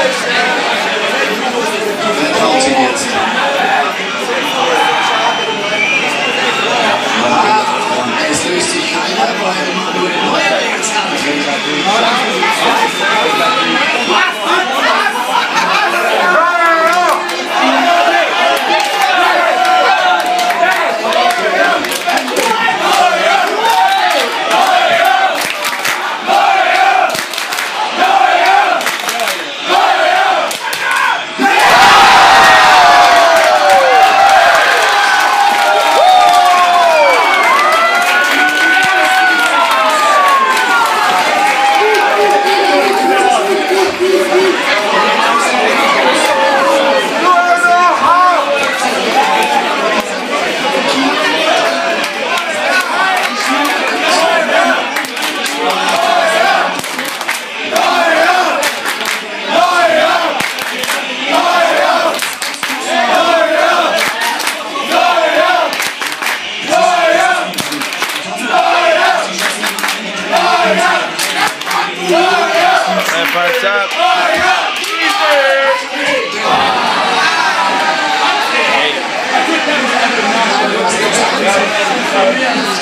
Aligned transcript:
Let's 0.00 0.24
go. 0.24 0.59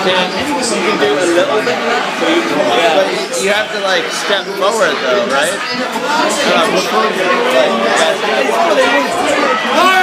You 0.00 0.06
can 0.08 0.96
do 0.98 1.12
a 1.12 1.26
little 1.36 1.60
bit, 1.60 1.76
but 1.76 3.42
you 3.42 3.50
have 3.52 3.68
to 3.72 3.80
like 3.80 4.08
step 4.10 4.46
forward 4.56 4.96
though, 4.96 5.26
right? 5.28 5.52
Uh, 9.72 9.99